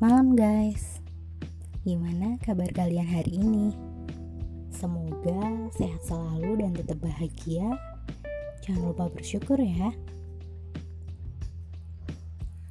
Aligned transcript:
malam 0.00 0.32
guys. 0.32 1.04
Gimana 1.84 2.40
kabar 2.40 2.72
kalian 2.72 3.04
hari 3.04 3.36
ini? 3.36 3.76
Semoga 4.72 5.68
sehat 5.76 6.00
selalu 6.00 6.64
dan 6.64 6.72
tetap 6.72 7.04
bahagia. 7.04 7.76
Jangan 8.64 8.96
lupa 8.96 9.12
bersyukur 9.12 9.60
ya. 9.60 9.92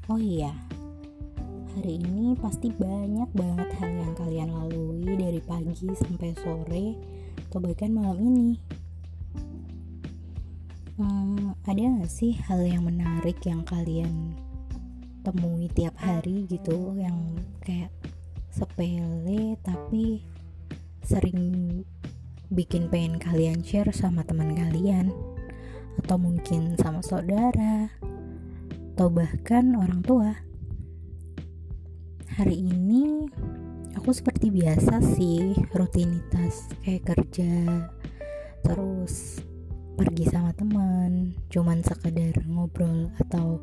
Oh 0.09 0.17
iya 0.17 0.49
Hari 1.77 2.01
ini 2.01 2.33
pasti 2.41 2.73
banyak 2.73 3.29
banget 3.37 3.77
hal 3.77 3.93
yang 3.93 4.13
kalian 4.17 4.49
lalui 4.49 5.05
Dari 5.05 5.37
pagi 5.37 5.85
sampai 5.93 6.33
sore 6.33 6.97
Atau 7.45 7.61
bahkan 7.61 7.93
malam 7.93 8.17
ini. 8.25 8.57
Hmm, 10.97 11.53
Ada 11.61 12.01
gak 12.01 12.09
sih 12.09 12.41
hal 12.49 12.65
yang 12.65 12.89
menarik 12.89 13.37
yang 13.45 13.61
kalian 13.61 14.48
temui 15.21 15.67
tiap 15.71 15.95
hari 15.99 16.47
gitu 16.47 16.95
yang 16.95 17.39
kayak 17.63 17.91
sepele 18.49 19.55
tapi 19.61 20.23
sering 21.03 21.81
bikin 22.49 22.89
pengen 22.89 23.21
kalian 23.21 23.61
share 23.61 23.93
sama 23.93 24.25
teman 24.25 24.57
kalian. 24.57 25.13
Atau 26.01 26.17
mungkin 26.17 26.79
sama 26.79 27.03
saudara. 27.05 27.93
Atau 28.95 29.13
bahkan 29.13 29.75
orang 29.77 30.01
tua. 30.01 30.31
Hari 32.39 32.55
ini 32.55 33.27
aku 33.99 34.15
seperti 34.15 34.47
biasa 34.47 35.03
sih 35.03 35.53
rutinitas 35.75 36.71
kayak 36.85 37.13
kerja 37.13 37.83
terus 38.63 39.43
pergi 39.99 40.23
sama 40.31 40.55
teman 40.55 41.35
cuman 41.51 41.83
sekedar 41.83 42.39
ngobrol 42.47 43.11
atau 43.19 43.59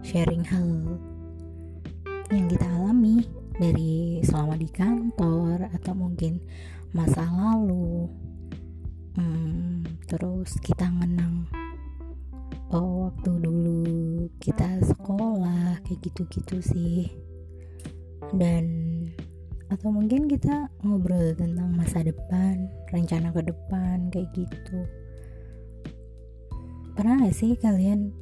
sharing 0.00 0.44
hal 0.48 0.96
yang 2.30 2.46
kita 2.46 2.66
alami 2.66 3.26
dari 3.58 4.22
selama 4.24 4.56
di 4.56 4.68
kantor 4.70 5.68
atau 5.76 5.92
mungkin 5.92 6.40
masa 6.96 7.26
lalu. 7.28 8.08
Hmm, 9.18 9.84
terus 10.06 10.56
kita 10.62 10.88
menang 10.88 11.50
oh 12.70 13.10
waktu 13.10 13.30
dulu 13.42 13.82
kita 14.38 14.78
sekolah 14.86 15.82
kayak 15.84 16.00
gitu-gitu 16.06 16.62
sih. 16.62 17.10
Dan 18.30 18.64
atau 19.70 19.90
mungkin 19.94 20.26
kita 20.26 20.70
ngobrol 20.82 21.34
tentang 21.34 21.70
masa 21.74 22.02
depan 22.02 22.70
rencana 22.90 23.30
ke 23.30 23.42
depan 23.42 24.10
kayak 24.10 24.30
gitu. 24.34 24.80
Pernah 26.94 27.26
gak 27.26 27.36
sih 27.38 27.54
kalian 27.58 28.19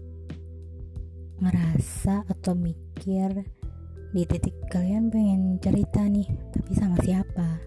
ngerasa 1.38 2.26
atau 2.26 2.58
mikir 2.58 3.46
di 4.10 4.22
titik 4.26 4.56
kalian 4.72 5.06
pengen 5.06 5.62
cerita 5.62 6.02
nih 6.02 6.26
tapi 6.50 6.72
sama 6.74 6.98
siapa? 7.04 7.62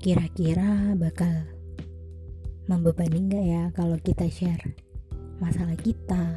Kira-kira 0.00 0.92
bakal 1.00 1.48
membebani 2.68 3.24
nggak 3.24 3.44
ya 3.44 3.64
kalau 3.72 3.96
kita 4.00 4.28
share 4.28 4.60
masalah 5.40 5.76
kita? 5.80 6.36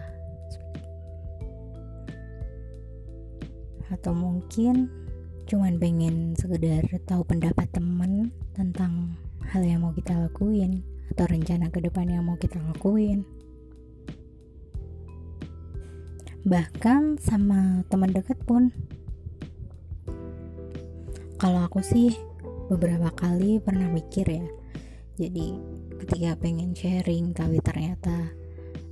Atau 3.92 4.16
mungkin 4.16 4.88
cuman 5.44 5.75
pengen 5.75 6.31
sekedar 6.40 6.88
tahu 7.03 7.28
pendapat 7.28 7.68
temen 7.75 8.31
tentang 8.56 9.20
hal 9.52 9.62
yang 9.68 9.84
mau 9.84 9.92
kita 9.92 10.16
lakuin 10.16 10.80
atau 11.12 11.28
rencana 11.28 11.68
ke 11.68 11.84
depan 11.84 12.08
yang 12.08 12.23
mau 12.23 12.40
kita 12.40 12.58
lakuin 12.72 13.28
bahkan 16.44 17.16
sama 17.24 17.88
teman 17.88 18.12
dekat 18.12 18.36
pun. 18.44 18.76
Kalau 21.40 21.64
aku 21.64 21.80
sih 21.80 22.12
beberapa 22.68 23.12
kali 23.16 23.64
pernah 23.64 23.88
mikir 23.88 24.28
ya. 24.28 24.48
Jadi 25.16 25.56
ketika 26.03 26.36
pengen 26.36 26.76
sharing 26.76 27.32
tapi 27.32 27.64
ternyata 27.64 28.36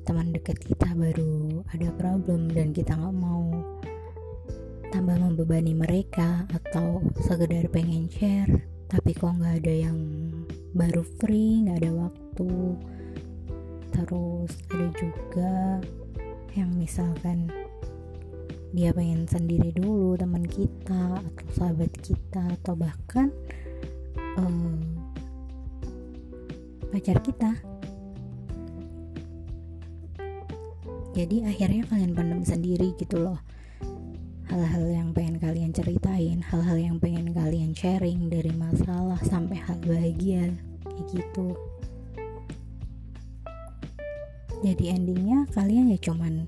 teman 0.08 0.32
dekat 0.32 0.64
kita 0.64 0.96
baru 0.96 1.60
ada 1.76 1.92
problem 2.00 2.48
dan 2.56 2.72
kita 2.72 2.96
nggak 2.96 3.20
mau 3.20 3.52
tambah 4.92 5.20
membebani 5.20 5.76
mereka 5.76 6.48
atau 6.56 7.04
sekedar 7.20 7.68
pengen 7.68 8.08
share 8.08 8.64
tapi 8.88 9.12
kok 9.12 9.40
nggak 9.40 9.64
ada 9.64 9.92
yang 9.92 10.00
baru 10.72 11.04
free 11.20 11.68
nggak 11.68 11.84
ada 11.84 11.92
waktu. 12.08 12.52
Terus 13.92 14.52
ada 14.72 14.88
juga 14.96 15.54
yang 16.56 16.72
misalkan 16.76 17.48
dia 18.72 18.96
pengen 18.96 19.28
sendiri 19.28 19.76
dulu 19.76 20.16
teman 20.16 20.48
kita 20.48 21.20
atau 21.20 21.48
sahabat 21.52 21.92
kita 22.00 22.56
atau 22.60 22.74
bahkan 22.76 23.28
um, 24.40 24.80
pacar 26.92 27.20
kita. 27.20 27.52
Jadi 31.12 31.44
akhirnya 31.44 31.84
kalian 31.92 32.16
pendam 32.16 32.42
sendiri 32.48 32.96
gitu 32.96 33.20
loh. 33.20 33.40
Hal-hal 34.48 34.88
yang 34.88 35.10
pengen 35.12 35.40
kalian 35.40 35.72
ceritain 35.72 36.44
hal-hal 36.44 36.76
yang 36.76 37.00
pengen 37.00 37.32
kalian 37.32 37.72
sharing 37.76 38.28
dari 38.28 38.52
masalah 38.56 39.20
sampai 39.24 39.60
hal 39.60 39.80
bahagia 39.84 40.52
kayak 40.84 41.06
gitu 41.08 41.56
jadi 44.62 44.94
endingnya 44.94 45.50
kalian 45.58 45.90
ya 45.90 45.98
cuman 45.98 46.46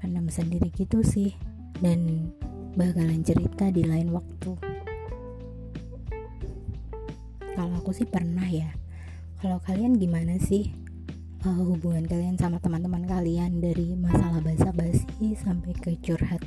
pendam 0.00 0.26
sendiri 0.32 0.72
gitu 0.72 1.04
sih. 1.04 1.36
Dan 1.80 2.32
bakalan 2.76 3.20
cerita 3.24 3.68
di 3.68 3.84
lain 3.84 4.12
waktu. 4.12 4.52
Kalau 7.56 7.74
aku 7.76 7.92
sih 7.92 8.08
pernah 8.08 8.48
ya. 8.48 8.72
Kalau 9.40 9.60
kalian 9.64 9.96
gimana 9.96 10.36
sih 10.36 10.72
uh, 11.44 11.60
hubungan 11.64 12.04
kalian 12.04 12.36
sama 12.36 12.60
teman-teman 12.60 13.08
kalian 13.08 13.60
dari 13.60 13.96
masalah 13.96 14.40
basa-basi 14.44 15.36
sampai 15.36 15.72
ke 15.76 15.96
curhat? 16.00 16.44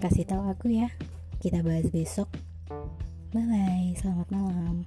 Kasih 0.00 0.28
tahu 0.28 0.44
aku 0.48 0.72
ya. 0.72 0.88
Kita 1.40 1.64
bahas 1.64 1.88
besok. 1.88 2.28
Bye 3.32 3.48
bye 3.48 3.96
selamat 3.96 4.28
malam 4.28 4.84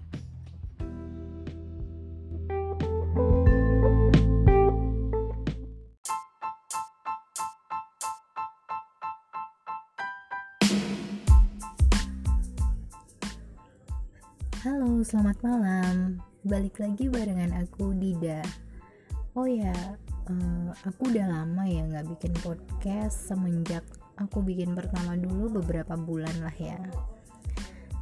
Selamat 15.03 15.35
malam. 15.43 16.23
Balik 16.47 16.79
lagi 16.79 17.11
barengan 17.11 17.51
aku 17.51 17.91
Dida. 17.99 18.39
Oh 19.35 19.43
ya, 19.43 19.75
uh, 20.31 20.71
aku 20.87 21.11
udah 21.11 21.27
lama 21.27 21.67
ya 21.67 21.83
nggak 21.83 22.15
bikin 22.15 22.31
podcast 22.39 23.27
semenjak 23.27 23.83
aku 24.15 24.39
bikin 24.39 24.71
pertama 24.71 25.19
dulu 25.19 25.59
beberapa 25.59 25.99
bulan 25.99 26.31
lah 26.39 26.55
ya. 26.55 26.79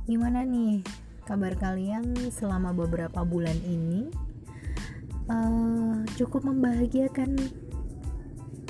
Gimana 0.05 0.45
nih 0.45 0.85
kabar 1.25 1.57
kalian 1.57 2.13
selama 2.29 2.69
beberapa 2.77 3.25
bulan 3.25 3.57
ini? 3.65 4.13
Uh, 5.25 6.05
cukup 6.13 6.45
membahagiakan 6.45 7.41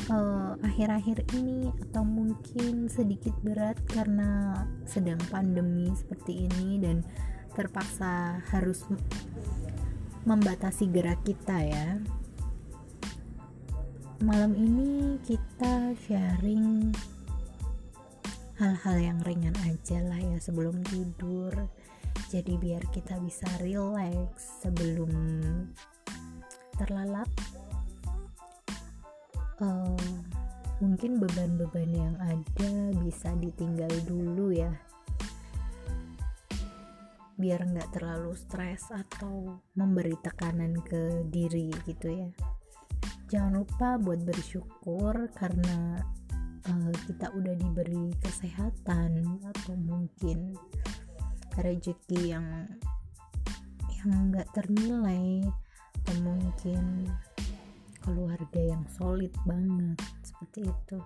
uh, 0.08 0.56
akhir-akhir 0.64 1.28
ini 1.36 1.76
atau 1.92 2.08
mungkin 2.08 2.88
sedikit 2.88 3.36
berat 3.44 3.76
karena 3.92 4.64
sedang 4.88 5.20
pandemi 5.28 5.92
seperti 5.92 6.48
ini 6.48 6.80
dan 6.80 7.04
terpaksa 7.54 8.42
harus 8.50 8.86
membatasi 10.26 10.90
gerak 10.90 11.22
kita 11.22 11.58
ya. 11.62 11.88
Malam 14.24 14.56
ini 14.56 15.20
kita 15.28 15.94
sharing 16.08 16.96
hal-hal 18.58 18.98
yang 18.98 19.20
ringan 19.28 19.56
aja 19.68 20.00
lah 20.02 20.20
ya 20.20 20.38
sebelum 20.40 20.80
tidur. 20.88 21.52
Jadi 22.32 22.58
biar 22.58 22.82
kita 22.90 23.20
bisa 23.22 23.46
relax 23.62 24.64
sebelum 24.66 25.12
terlalap 26.78 27.30
uh, 29.62 30.10
mungkin 30.82 31.22
beban-beban 31.22 31.90
yang 31.94 32.16
ada 32.18 32.72
bisa 32.98 33.30
ditinggal 33.38 33.92
dulu 34.10 34.50
ya 34.50 34.74
biar 37.44 37.60
nggak 37.68 38.00
terlalu 38.00 38.32
stres 38.40 38.88
atau 38.88 39.60
memberi 39.76 40.16
tekanan 40.24 40.80
ke 40.80 41.28
diri 41.28 41.68
gitu 41.84 42.08
ya. 42.08 42.32
Jangan 43.28 43.60
lupa 43.60 44.00
buat 44.00 44.24
bersyukur 44.24 45.28
karena 45.36 46.00
uh, 46.72 46.94
kita 47.04 47.36
udah 47.36 47.52
diberi 47.60 48.16
kesehatan 48.24 49.44
atau 49.44 49.76
mungkin 49.76 50.56
rezeki 51.60 52.32
yang 52.32 52.48
yang 54.00 54.32
nggak 54.32 54.48
ternilai 54.56 55.44
atau 56.00 56.16
mungkin 56.24 57.12
keluarga 58.00 58.62
yang 58.64 58.88
solid 58.96 59.36
banget 59.44 60.00
seperti 60.24 60.64
itu. 60.64 61.00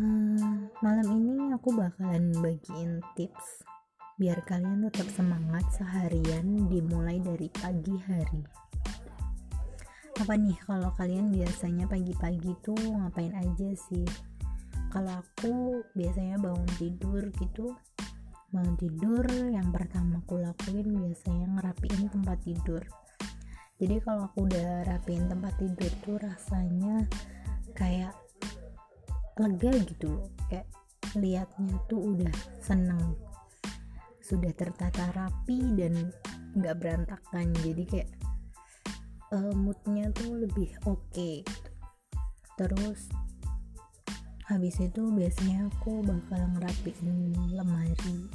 Uh, 0.00 0.64
malam 0.80 1.08
ini 1.12 1.52
aku 1.52 1.76
bakalan 1.76 2.32
bagiin 2.40 3.04
tips 3.16 3.75
biar 4.16 4.40
kalian 4.48 4.88
tetap 4.88 5.12
semangat 5.12 5.68
seharian 5.76 6.72
dimulai 6.72 7.20
dari 7.20 7.52
pagi 7.52 8.00
hari. 8.08 8.40
Apa 10.16 10.32
nih 10.40 10.56
kalau 10.64 10.88
kalian 10.96 11.28
biasanya 11.28 11.84
pagi-pagi 11.84 12.56
tuh 12.64 12.80
ngapain 12.80 13.36
aja 13.36 13.68
sih? 13.76 14.08
Kalau 14.88 15.20
aku 15.20 15.84
biasanya 15.92 16.40
bangun 16.40 16.64
tidur 16.80 17.28
gitu. 17.36 17.76
Bangun 18.48 18.80
tidur 18.80 19.28
yang 19.52 19.68
pertama 19.68 20.24
aku 20.24 20.40
lakuin 20.40 20.96
biasanya 20.96 21.52
ngerapiin 21.52 22.08
tempat 22.08 22.40
tidur. 22.40 22.80
Jadi 23.76 24.00
kalau 24.00 24.32
aku 24.32 24.48
udah 24.48 24.88
rapiin 24.88 25.28
tempat 25.28 25.52
tidur 25.60 25.92
tuh 26.00 26.16
rasanya 26.24 27.04
kayak 27.76 28.16
lega 29.36 29.76
gitu 29.84 30.24
kayak 30.48 30.64
liatnya 31.12 31.76
tuh 31.92 32.16
udah 32.16 32.32
seneng 32.64 33.25
sudah 34.26 34.50
tertata 34.58 35.14
rapi 35.14 35.78
dan 35.78 36.10
nggak 36.58 36.74
berantakan. 36.82 37.54
Jadi 37.62 37.82
kayak 37.86 38.10
uh, 39.30 39.54
moodnya 39.54 40.10
tuh 40.10 40.42
lebih 40.42 40.74
oke 40.90 40.98
okay. 41.14 41.46
terus 42.58 43.06
habis 44.46 44.78
itu 44.78 45.10
biasanya 45.14 45.70
aku 45.70 46.02
bakal 46.02 46.42
ngerapiin 46.58 47.34
lemari. 47.54 48.26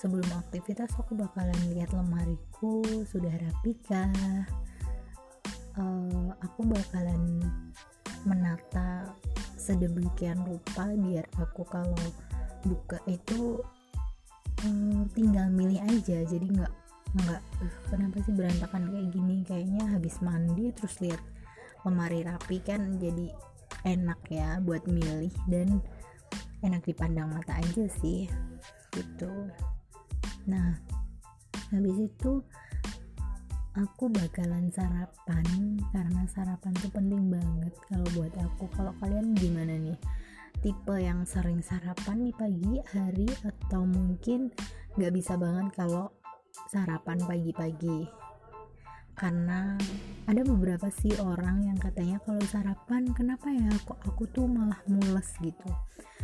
Sebelum 0.00 0.32
aktivitas 0.32 0.96
aku 0.96 1.12
bakalan 1.12 1.60
lihat 1.76 1.92
lemariku 1.92 2.80
sudah 3.04 3.36
rapikah 3.36 4.08
uh, 5.76 6.28
aku 6.40 6.64
bakalan 6.64 7.44
menata 8.24 9.12
sedemikian 9.60 10.40
rupa 10.44 10.88
biar 10.96 11.24
aku 11.36 11.68
kalau 11.68 12.08
buka 12.64 13.00
itu 13.08 13.60
tinggal 15.16 15.46
milih 15.50 15.80
aja. 15.82 16.24
Jadi 16.24 16.46
nggak 16.46 16.72
nggak 17.10 17.42
uh, 17.42 17.74
kenapa 17.90 18.16
sih 18.22 18.34
berantakan 18.34 18.90
kayak 18.92 19.08
gini? 19.10 19.36
Kayaknya 19.42 19.84
habis 19.90 20.16
mandi 20.22 20.70
terus 20.76 20.96
lihat 21.02 21.22
lemari 21.82 22.20
rapi 22.22 22.60
kan 22.60 23.00
jadi 23.00 23.32
enak 23.88 24.20
ya 24.28 24.60
buat 24.60 24.84
milih 24.84 25.32
dan 25.48 25.80
enak 26.60 26.84
dipandang 26.84 27.32
mata 27.32 27.56
aja 27.56 27.84
sih. 28.00 28.28
Gitu. 28.92 29.32
Nah 30.46 30.76
habis 31.70 31.96
itu 32.10 32.42
aku 33.78 34.10
bakalan 34.10 34.66
sarapan 34.74 35.78
karena 35.94 36.26
sarapan 36.26 36.74
tuh 36.78 36.90
penting 36.92 37.32
banget 37.32 37.74
kalau 37.88 38.06
buat 38.14 38.34
aku. 38.36 38.68
Kalau 38.76 38.92
kalian 39.00 39.34
gimana 39.34 39.74
nih 39.78 39.98
tipe 40.60 40.92
yang 40.92 41.24
sering 41.24 41.64
sarapan 41.64 42.28
di 42.28 42.32
pagi 42.36 42.76
hari 42.92 43.28
atau 43.48 43.88
mungkin 43.88 44.52
nggak 45.00 45.12
bisa 45.16 45.40
banget 45.40 45.72
kalau 45.72 46.12
sarapan 46.68 47.16
pagi-pagi? 47.24 48.04
Karena 49.16 49.76
ada 50.28 50.40
beberapa 50.44 50.88
sih 50.92 51.12
orang 51.20 51.64
yang 51.64 51.76
katanya 51.80 52.20
kalau 52.24 52.40
sarapan 52.44 53.08
kenapa 53.12 53.48
ya 53.52 53.72
kok 53.84 54.00
aku 54.04 54.28
tuh 54.32 54.44
malah 54.44 54.80
mules 54.84 55.28
gitu? 55.40 55.68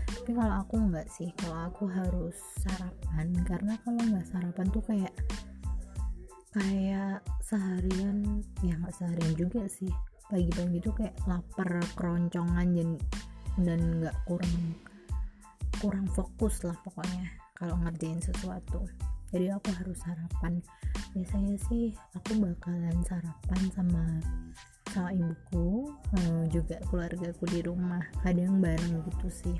Tapi 0.06 0.30
kalau 0.36 0.54
aku 0.64 0.74
nggak 0.84 1.08
sih 1.08 1.32
kalau 1.40 1.72
aku 1.72 1.84
harus 1.88 2.36
sarapan 2.60 3.32
karena 3.44 3.74
kalau 3.84 4.00
nggak 4.04 4.26
sarapan 4.28 4.66
tuh 4.68 4.84
kayak 4.84 5.12
kayak 6.56 7.20
seharian 7.44 8.40
ya 8.64 8.76
nggak 8.80 8.96
seharian 8.96 9.32
juga 9.32 9.64
sih. 9.68 9.92
Pagi-pagi 10.26 10.78
tuh 10.82 10.92
kayak 10.92 11.16
lapar 11.24 11.80
keroncongan 11.94 12.68
dan 12.74 12.98
dan 13.60 14.02
nggak 14.02 14.16
kurang 14.28 14.56
kurang 15.80 16.06
fokus 16.12 16.64
lah 16.64 16.76
pokoknya 16.84 17.28
kalau 17.56 17.76
ngerjain 17.84 18.20
sesuatu. 18.20 18.84
Jadi 19.32 19.50
aku 19.52 19.68
harus 19.74 19.98
sarapan. 20.00 20.60
Biasanya 21.12 21.56
sih 21.68 21.92
aku 22.14 22.38
bakalan 22.40 22.96
sarapan 23.04 23.62
sama 23.74 24.04
sama 24.92 25.12
ibuku 25.12 25.92
eh, 26.16 26.44
juga 26.52 26.76
keluargaku 26.88 27.44
di 27.50 27.60
rumah. 27.64 28.04
Kadang 28.22 28.60
bareng 28.60 29.02
gitu 29.08 29.28
sih. 29.28 29.56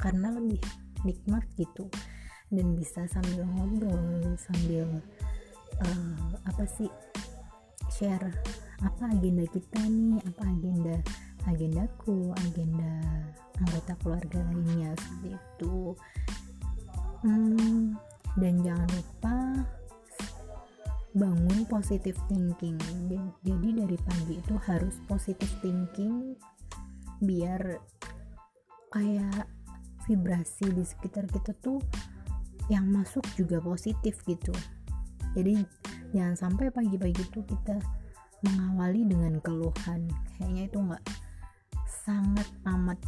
Karena 0.00 0.32
lebih 0.34 0.60
nikmat 1.04 1.44
gitu. 1.56 1.88
Dan 2.50 2.74
bisa 2.74 3.06
sambil 3.06 3.46
ngobrol 3.46 4.34
sambil 4.34 4.98
uh, 5.78 6.18
apa 6.50 6.64
sih 6.66 6.90
share 7.94 8.26
apa 8.80 9.12
agenda 9.12 9.44
kita 9.52 9.80
nih 9.86 10.18
apa 10.24 10.42
agenda 10.48 10.96
agendaku 11.48 12.34
agenda 12.48 13.00
anggota 13.60 13.92
keluarga 14.00 14.40
lainnya 14.50 14.92
seperti 14.96 15.36
itu. 15.36 15.76
Hmm, 17.20 17.96
dan 18.40 18.54
jangan 18.64 18.88
lupa 18.88 19.36
bangun 21.12 21.60
positive 21.68 22.16
thinking. 22.30 22.78
Jadi 23.44 23.68
dari 23.76 23.98
pagi 24.00 24.34
itu 24.40 24.54
harus 24.64 24.96
positive 25.10 25.52
thinking 25.60 26.38
biar 27.20 27.76
kayak 28.90 29.44
vibrasi 30.08 30.72
di 30.72 30.82
sekitar 30.82 31.28
kita 31.28 31.52
tuh 31.60 31.78
yang 32.72 32.88
masuk 32.88 33.26
juga 33.36 33.60
positif 33.60 34.22
gitu. 34.24 34.54
Jadi 35.36 35.60
jangan 36.14 36.34
sampai 36.38 36.72
pagi-pagi 36.72 37.22
itu 37.22 37.40
kita 37.44 37.76
mengawali 38.46 39.04
dengan 39.04 39.36
keluhan. 39.42 40.08
Kayaknya 40.38 40.62
itu 40.70 40.78
nggak 40.80 41.04
sangat 42.10 42.50
amat 42.66 42.98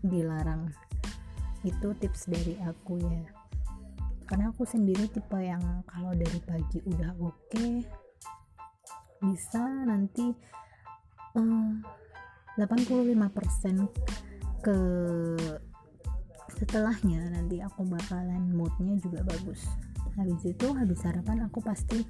dilarang. 0.00 0.72
Itu 1.60 1.92
tips 2.00 2.32
dari 2.32 2.56
aku 2.64 2.96
ya. 2.96 3.28
Karena 4.24 4.48
aku 4.48 4.64
sendiri 4.64 5.04
tipe 5.12 5.36
yang 5.36 5.84
kalau 5.84 6.16
dari 6.16 6.40
pagi 6.40 6.80
udah 6.88 7.12
oke 7.20 7.36
okay, 7.52 7.84
bisa 9.20 9.60
nanti 9.84 10.32
uh, 11.36 11.72
eh, 12.56 12.64
85% 12.64 14.64
ke 14.64 14.78
setelahnya 16.56 17.36
nanti 17.36 17.60
aku 17.60 17.84
bakalan 17.84 18.48
moodnya 18.56 18.96
juga 18.96 19.20
bagus. 19.28 19.68
Habis 20.16 20.56
itu 20.56 20.72
habis 20.72 21.04
sarapan 21.04 21.44
aku 21.44 21.60
pasti 21.60 22.00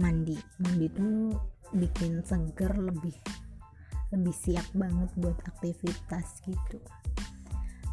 mandi. 0.00 0.40
Mandi 0.64 0.88
tuh 0.88 1.36
bikin 1.76 2.24
seger 2.24 2.72
lebih 2.80 3.12
lebih 4.10 4.34
siap 4.34 4.66
banget 4.74 5.10
buat 5.18 5.38
aktivitas 5.46 6.42
gitu. 6.46 6.78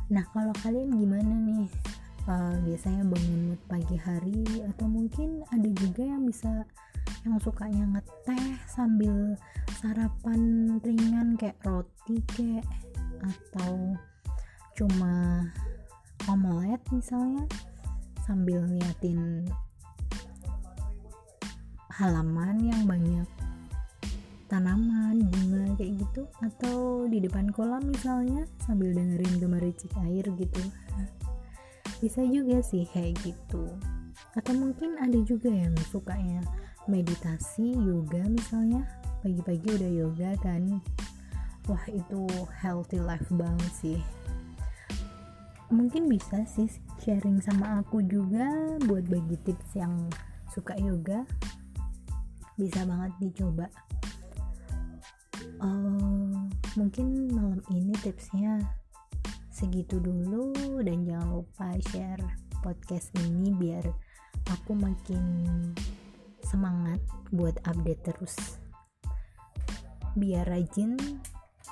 Nah 0.10 0.24
kalau 0.34 0.54
kalian 0.66 0.98
gimana 0.98 1.34
nih? 1.46 1.70
Uh, 2.28 2.60
biasanya 2.68 3.08
bangun 3.08 3.42
mood 3.48 3.62
pagi 3.72 3.96
hari 3.96 4.44
atau 4.68 4.84
mungkin 4.84 5.48
ada 5.48 5.70
juga 5.72 6.04
yang 6.04 6.28
bisa 6.28 6.68
yang 7.24 7.40
sukanya 7.40 7.88
ngeteh 7.96 8.60
sambil 8.68 9.40
sarapan 9.80 10.76
ringan 10.84 11.40
kayak 11.40 11.56
roti 11.64 12.20
kayak 12.36 12.68
atau 13.24 13.96
cuma 14.76 15.48
omelet 16.28 16.84
misalnya 16.92 17.48
sambil 18.28 18.60
liatin 18.68 19.48
halaman 21.96 22.60
yang 22.60 22.84
banyak 22.84 23.28
tanaman 24.48 25.28
bunga 25.28 25.76
kayak 25.76 26.02
gitu. 26.02 26.28
Atau 26.44 27.06
di 27.12 27.20
depan 27.24 27.52
kolam 27.52 27.88
misalnya 27.88 28.48
sambil 28.64 28.96
dengerin 28.96 29.40
gemericik 29.40 29.92
air 30.08 30.24
gitu. 30.24 30.64
Bisa 32.00 32.24
juga 32.24 32.64
sih 32.64 32.88
kayak 32.90 33.20
gitu. 33.24 33.68
Atau 34.34 34.54
mungkin 34.56 34.98
ada 34.98 35.18
juga 35.28 35.52
yang 35.52 35.76
sukanya 35.92 36.42
meditasi 36.88 37.76
yoga 37.76 38.24
misalnya. 38.28 38.88
Pagi-pagi 39.22 39.68
udah 39.68 39.92
yoga 39.92 40.32
kan. 40.40 40.80
Wah 41.68 41.84
itu 41.92 42.26
healthy 42.64 43.04
life 43.04 43.28
banget 43.34 43.72
sih. 43.76 44.00
Mungkin 45.68 46.08
bisa 46.08 46.48
sih 46.48 46.72
sharing 47.04 47.44
sama 47.44 47.84
aku 47.84 48.00
juga 48.00 48.48
buat 48.88 49.04
bagi 49.12 49.36
tips 49.44 49.76
yang 49.76 50.08
suka 50.48 50.80
yoga. 50.80 51.28
Bisa 52.56 52.88
banget 52.88 53.12
dicoba 53.20 53.68
mungkin 56.78 57.34
malam 57.34 57.58
ini 57.74 57.90
tipsnya 58.06 58.62
segitu 59.50 59.98
dulu 59.98 60.54
dan 60.86 61.10
jangan 61.10 61.42
lupa 61.42 61.74
share 61.90 62.22
podcast 62.62 63.10
ini 63.26 63.50
biar 63.50 63.82
aku 64.54 64.78
makin 64.78 65.26
semangat 66.46 67.02
buat 67.34 67.58
update 67.66 68.14
terus. 68.14 68.62
Biar 70.14 70.46
rajin 70.46 71.02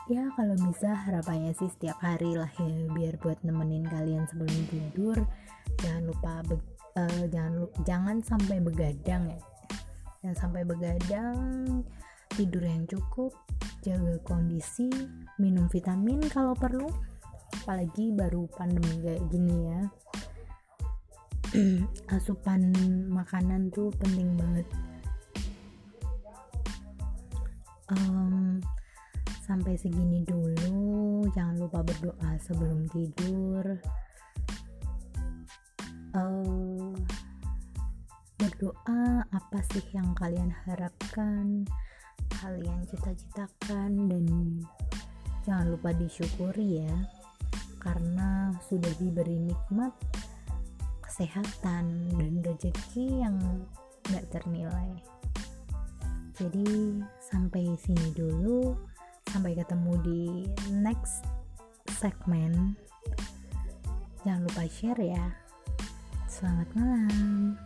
ya 0.10 0.34
kalau 0.34 0.58
bisa 0.66 0.98
harapannya 0.98 1.54
sih 1.54 1.70
setiap 1.70 2.02
hari 2.02 2.34
lah 2.34 2.50
ya 2.58 2.90
biar 2.90 3.22
buat 3.22 3.38
nemenin 3.46 3.86
kalian 3.86 4.26
sebelum 4.26 4.58
tidur. 4.74 5.18
Jangan 5.86 6.04
lupa 6.10 6.42
uh, 6.98 7.24
jangan 7.30 7.70
jangan 7.86 8.18
sampai 8.26 8.58
begadang 8.58 9.30
ya. 9.30 9.42
Jangan 10.26 10.50
sampai 10.50 10.66
begadang 10.66 11.38
tidur 12.34 12.66
yang 12.66 12.90
cukup 12.90 13.38
jaga 13.86 14.18
kondisi 14.26 14.90
minum 15.38 15.70
vitamin 15.70 16.18
kalau 16.26 16.58
perlu 16.58 16.90
apalagi 17.62 18.10
baru 18.10 18.50
pandemi 18.58 19.06
kayak 19.06 19.24
gini 19.30 19.56
ya. 19.70 19.82
Asupan 22.18 22.74
makanan 23.14 23.70
tuh 23.70 23.94
penting 24.02 24.34
banget. 24.34 24.68
Um, 27.94 28.58
sampai 29.46 29.78
segini 29.78 30.26
dulu 30.26 31.22
jangan 31.38 31.62
lupa 31.62 31.86
berdoa 31.86 32.42
sebelum 32.42 32.90
tidur. 32.90 33.78
Uh, 36.16 36.90
berdoa 38.42 39.30
apa 39.30 39.60
sih 39.70 39.86
yang 39.94 40.18
kalian 40.18 40.50
harapkan 40.66 41.70
kalian 42.46 42.86
cita-citakan 42.86 44.06
dan 44.06 44.26
jangan 45.42 45.74
lupa 45.74 45.90
disyukuri 45.98 46.86
ya 46.86 46.94
karena 47.82 48.54
sudah 48.70 48.94
diberi 49.02 49.50
nikmat 49.50 49.90
kesehatan 51.02 52.14
dan 52.14 52.34
rezeki 52.46 53.26
yang 53.26 53.42
gak 54.14 54.30
ternilai. 54.30 54.94
Jadi 56.38 57.02
sampai 57.18 57.74
sini 57.82 58.14
dulu. 58.14 58.78
Sampai 59.26 59.58
ketemu 59.58 59.94
di 60.06 60.22
next 60.70 61.26
segmen. 61.98 62.78
Jangan 64.22 64.46
lupa 64.46 64.70
share 64.70 65.02
ya. 65.02 65.26
Selamat 66.30 66.70
malam 66.78 67.58